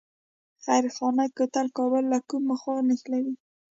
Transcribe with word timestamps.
خیرخانه 0.63 1.23
کوتل 1.37 1.67
کابل 1.77 2.03
له 2.13 2.19
کومې 2.29 2.55
خوا 2.61 2.75
نښلوي؟ 2.87 3.35